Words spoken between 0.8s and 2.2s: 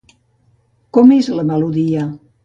Com és la melodia?